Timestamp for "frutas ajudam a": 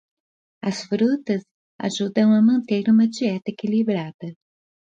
0.89-2.41